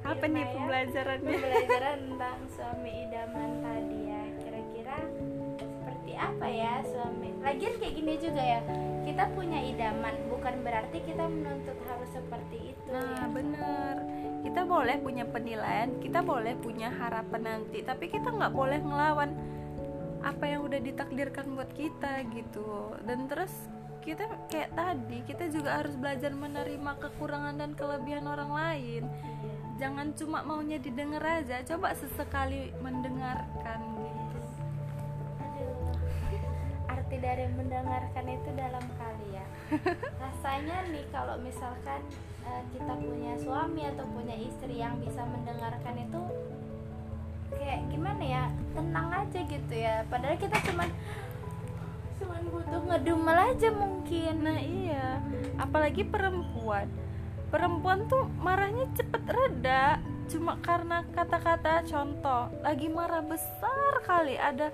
Apa 0.00 0.24
nih 0.24 0.40
ya. 0.40 0.52
pembelajarannya? 0.56 1.36
Pembelajaran 1.36 1.98
tentang 2.08 2.40
suami 2.48 2.90
idaman 3.04 3.50
tadi 3.60 3.98
ya. 4.08 4.22
Kira-kira 4.40 4.98
seperti 5.60 6.12
apa 6.16 6.46
ya 6.48 6.72
suami? 6.88 7.28
Lagian 7.44 7.74
kayak 7.76 7.94
gini 8.00 8.14
juga 8.16 8.40
ya. 8.42 8.60
Kita 9.04 9.24
punya 9.36 9.58
idaman 9.60 10.14
bukan 10.32 10.54
berarti 10.64 10.98
kita 11.04 11.24
menuntut 11.28 11.76
harus 11.84 12.10
seperti 12.16 12.72
itu 12.72 12.88
nah 12.88 13.28
ya. 13.28 13.28
bener. 13.28 13.94
Kita 14.40 14.64
boleh 14.64 14.96
punya 15.04 15.24
penilaian 15.28 16.00
kita 16.00 16.24
boleh 16.24 16.56
punya 16.56 16.88
harapan 16.88 17.42
nanti 17.44 17.84
tapi 17.84 18.08
kita 18.08 18.32
nggak 18.32 18.56
boleh 18.56 18.80
ngelawan 18.80 19.36
apa 20.24 20.44
yang 20.48 20.64
udah 20.64 20.80
ditakdirkan 20.80 21.52
buat 21.52 21.68
kita 21.76 22.24
gitu. 22.32 22.96
Dan 23.04 23.28
terus 23.28 23.52
kita 24.00 24.24
kayak 24.48 24.72
tadi 24.72 25.18
kita 25.28 25.52
juga 25.52 25.84
harus 25.84 25.92
belajar 25.94 26.32
menerima 26.32 26.92
kekurangan 26.96 27.54
dan 27.60 27.70
kelebihan 27.76 28.24
orang 28.24 28.50
lain. 28.52 29.02
Jangan 29.76 30.12
cuma 30.16 30.44
maunya 30.44 30.76
didengar 30.76 31.24
aja 31.24 31.64
coba 31.64 31.96
sesekali 31.96 32.68
mendengarkan 32.84 33.80
gitu 33.96 34.40
Aduh. 35.40 36.92
arti 36.92 37.16
dari 37.16 37.48
mendengarkan 37.48 38.24
itu 38.28 38.48
dalam 38.56 38.84
kali 39.00 39.28
ya. 39.36 39.46
Rasanya 40.24 40.84
nih 40.92 41.04
kalau 41.08 41.40
misalkan 41.40 42.00
eh, 42.44 42.62
kita 42.76 42.92
punya 42.92 43.32
suami 43.40 43.88
atau 43.88 44.04
punya 44.12 44.36
istri 44.36 44.80
yang 44.80 45.00
bisa 45.00 45.24
mendengarkan 45.24 45.96
itu 45.96 46.20
kayak 47.56 47.80
gimana 47.88 48.24
ya? 48.24 48.44
Tenang 48.76 49.08
aja 49.12 49.40
gitu 49.44 49.74
ya. 49.76 50.04
Padahal 50.12 50.36
kita 50.36 50.56
cuman 50.72 50.88
cuman 52.20 52.42
butuh 52.52 52.80
ngedumel 52.92 53.38
aja 53.50 53.68
mungkin. 53.72 54.34
Nah 54.44 54.60
iya. 54.60 55.18
Apalagi 55.56 56.04
perempuan. 56.04 56.86
Perempuan 57.48 58.06
tuh 58.06 58.28
marahnya 58.38 58.86
cepet 58.94 59.24
reda. 59.24 59.98
Cuma 60.30 60.60
karena 60.62 61.02
kata-kata 61.10 61.82
contoh 61.88 62.52
lagi 62.62 62.86
marah 62.86 63.24
besar 63.24 64.04
kali. 64.04 64.36
Ada 64.36 64.70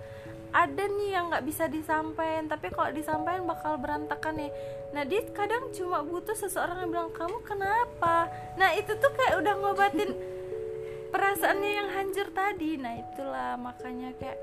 ada 0.57 0.85
nih 0.89 1.11
yang 1.13 1.29
nggak 1.29 1.45
bisa 1.45 1.69
disampaikan 1.69 2.49
tapi 2.49 2.73
kalau 2.73 2.89
disampaikan 2.89 3.45
bakal 3.45 3.77
berantakan 3.77 4.41
nih 4.41 4.51
nah 4.95 5.05
dia 5.05 5.21
kadang 5.37 5.69
cuma 5.69 6.01
butuh 6.01 6.33
seseorang 6.33 6.81
yang 6.81 6.91
bilang 6.95 7.11
kamu 7.13 7.45
kenapa? 7.45 8.33
Nah 8.57 8.73
itu 8.73 8.97
tuh 8.97 9.13
kayak 9.13 9.45
udah 9.45 9.55
ngobatin 9.61 10.11
perasaannya 11.13 11.71
yang 11.71 11.89
hancur 11.93 12.29
tadi. 12.33 12.81
Nah 12.81 12.97
itulah. 12.97 13.61
Makanya 13.61 14.17
kayak 14.17 14.39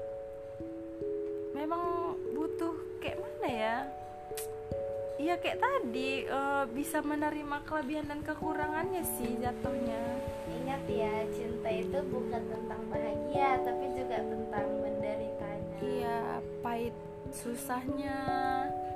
memang 1.58 2.03
Iya 5.24 5.40
kayak 5.40 5.56
tadi 5.58 6.28
eh, 6.28 6.64
bisa 6.70 7.00
menerima 7.02 7.64
kelebihan 7.64 8.06
dan 8.06 8.20
kekurangannya 8.22 9.04
sih 9.10 9.40
jatuhnya. 9.40 10.02
ingat 10.54 10.84
ya 10.86 11.12
cinta 11.30 11.70
itu 11.70 12.00
bukan 12.08 12.44
tentang 12.44 12.82
bahagia 12.88 13.60
tapi 13.62 13.86
juga 13.92 14.18
tentang 14.22 14.68
menderitanya 14.78 15.76
Iya 15.82 16.18
pahit 16.60 16.96
susahnya. 17.34 18.20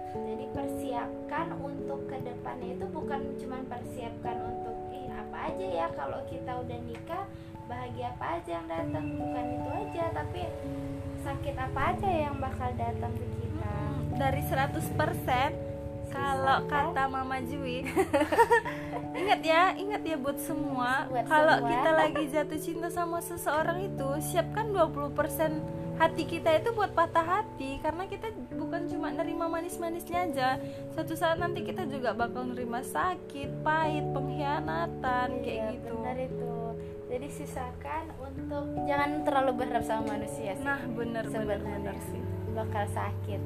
jadi 0.10 0.46
persiapkan 0.50 1.48
untuk 1.58 2.08
ke 2.08 2.18
depannya 2.20 2.74
itu 2.74 2.86
bukan 2.88 3.22
cuma 3.38 3.60
persiapkan 3.66 4.38
untuk 4.42 4.76
ih 4.90 5.08
apa 5.10 5.52
aja 5.52 5.66
ya 5.68 5.88
kalau 5.92 6.20
kita 6.26 6.52
udah 6.56 6.80
nikah 6.82 7.24
bahagia 7.66 8.08
apa 8.12 8.26
aja 8.40 8.52
yang 8.54 8.68
datang 8.68 9.06
bukan 9.14 9.46
itu 9.54 9.70
aja 9.78 10.04
tapi 10.12 10.42
sakit 11.20 11.56
apa 11.58 11.82
aja 11.92 12.10
yang 12.10 12.36
bakal 12.38 12.70
datang 12.74 13.14
ke 13.14 13.26
kita 13.38 13.68
Hmm, 13.68 14.16
dari 14.16 14.42
100% 14.42 15.67
kalau 16.18 16.58
kata 16.66 17.04
Mama 17.06 17.38
Jui 17.40 17.86
ingat 19.22 19.42
ya 19.42 19.74
ingat 19.74 20.02
ya 20.02 20.16
buat 20.16 20.38
semua. 20.38 21.06
Buat 21.08 21.26
kalau 21.26 21.56
semua. 21.58 21.70
kita 21.70 21.90
lagi 21.92 22.24
jatuh 22.28 22.60
cinta 22.60 22.88
sama 22.88 23.18
seseorang 23.20 23.80
itu 23.84 24.08
siapkan 24.22 24.70
20% 24.70 25.14
hati 25.98 26.24
kita 26.24 26.54
itu 26.56 26.70
buat 26.72 26.94
patah 26.94 27.26
hati. 27.26 27.78
Karena 27.80 28.06
kita 28.06 28.30
bukan 28.54 28.86
cuma 28.86 29.10
nerima 29.10 29.46
manis-manisnya 29.48 30.20
aja. 30.24 30.50
Suatu 30.94 31.14
saat 31.14 31.38
nanti 31.38 31.62
kita 31.62 31.86
juga 31.86 32.14
bakal 32.14 32.46
nerima 32.46 32.82
sakit 32.82 33.62
pahit 33.62 34.06
pengkhianatan 34.12 35.28
kayak 35.42 35.58
Iya, 35.58 35.74
gitu. 35.74 35.94
benar 35.96 36.18
itu. 36.18 36.54
Jadi 37.08 37.28
sisakan 37.32 38.04
untuk 38.20 38.64
jangan 38.84 39.24
terlalu 39.24 39.52
berharap 39.58 39.82
sama 39.82 40.14
manusia 40.14 40.54
sih. 40.54 40.62
Nah 40.62 40.78
bener 40.86 41.24
bener 41.24 41.34
sebenarnya 41.34 41.78
bener 41.82 41.98
sih. 42.06 42.22
bakal 42.54 42.86
sakit 42.90 43.42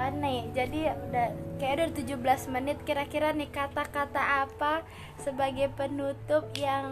Ah, 0.00 0.08
nih 0.08 0.48
jadi 0.56 0.96
udah 0.96 1.28
kayak 1.60 1.74
udah 1.76 1.88
17 1.92 2.48
menit 2.56 2.80
kira-kira 2.88 3.36
nih 3.36 3.52
kata-kata 3.52 4.48
apa 4.48 4.80
sebagai 5.20 5.68
penutup 5.76 6.48
yang 6.56 6.88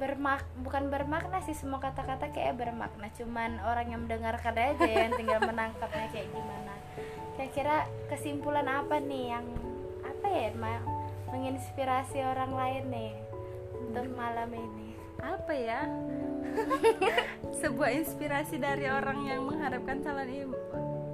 bermak 0.00 0.40
bukan 0.64 0.88
bermakna 0.88 1.44
sih 1.44 1.52
semua 1.52 1.84
kata-kata 1.84 2.32
kayak 2.32 2.56
bermakna. 2.56 3.12
Cuman 3.12 3.60
orang 3.60 3.92
yang 3.92 4.08
mendengarkan 4.08 4.56
aja 4.56 4.88
yang 4.88 5.12
tinggal 5.20 5.44
menangkapnya 5.44 6.08
kayak 6.16 6.32
gimana. 6.32 6.72
Kira-kira 7.36 7.84
kesimpulan 8.08 8.72
apa 8.72 8.96
nih 8.96 9.36
yang 9.36 9.44
apa 10.00 10.26
ya 10.32 10.48
menginspirasi 11.28 12.24
orang 12.24 12.56
lain 12.56 12.84
nih 12.88 13.12
untuk 13.84 14.08
malam 14.16 14.48
ini? 14.48 14.96
Apa 15.20 15.52
ya? 15.52 15.84
Sebuah 17.60 17.92
inspirasi 18.00 18.56
dari 18.56 18.88
orang 18.88 19.28
yang 19.28 19.44
mengharapkan 19.44 20.00
calon 20.00 20.32
ibu 20.32 20.56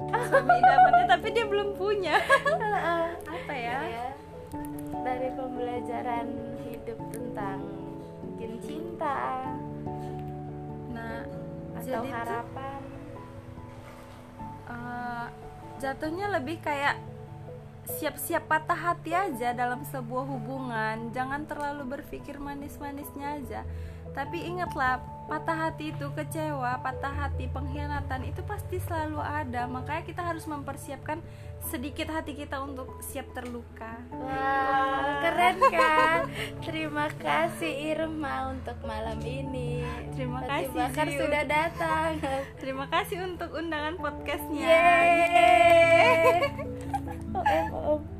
suami 0.09 0.53
idamannya 0.57 1.07
tapi 1.07 1.27
dia 1.33 1.45
belum 1.45 1.77
punya. 1.77 2.17
Apa 3.29 3.55
ya? 3.55 3.79
Ya 3.85 4.09
dari 5.09 5.29
pembelajaran 5.33 6.27
hidup 6.69 6.99
tentang 7.13 7.61
mungkin 8.25 8.53
cinta 8.61 9.45
nah 10.93 11.25
atau 11.79 11.89
jadi 11.89 12.09
tuh, 12.11 12.17
harapan. 12.17 12.81
Eh, 14.69 15.27
jatuhnya 15.81 16.27
lebih 16.37 16.61
kayak 16.61 17.01
siap-siap 17.97 18.45
patah 18.45 18.77
hati 18.77 19.17
aja 19.17 19.57
dalam 19.57 19.81
sebuah 19.89 20.29
hubungan 20.29 21.09
jangan 21.17 21.49
terlalu 21.49 21.99
berpikir 21.99 22.37
manis-manisnya 22.37 23.41
aja 23.41 23.61
tapi 24.13 24.45
ingatlah 24.45 25.01
patah 25.29 25.69
hati 25.69 25.93
itu 25.93 26.09
kecewa 26.17 26.81
patah 26.81 27.13
hati 27.13 27.49
pengkhianatan 27.53 28.29
itu 28.29 28.41
pasti 28.45 28.81
selalu 28.81 29.21
ada 29.21 29.69
makanya 29.69 30.03
kita 30.05 30.23
harus 30.25 30.49
mempersiapkan 30.49 31.21
sedikit 31.69 32.09
hati 32.09 32.33
kita 32.33 32.59
untuk 32.65 32.99
siap 33.05 33.29
terluka 33.37 34.01
Wow, 34.09 35.21
keren 35.21 35.57
kan? 35.69 36.21
Terima 36.65 37.07
kasih 37.19 37.93
Irma 37.93 38.55
untuk 38.57 38.79
malam 38.87 39.21
ini. 39.21 39.85
Terima 40.17 40.41
kasih, 40.47 40.73
Bakar 40.73 41.07
sudah 41.13 41.45
datang. 41.45 42.11
terima 42.63 42.87
kasih 42.89 43.27
untuk 43.27 43.53
undangan 43.53 43.99
podcastnya 44.01 44.65
Yeay. 44.65 46.41
Oh, 46.49 46.98
eh, 47.35 47.69
oh, 47.73 48.01
oh. 48.03 48.18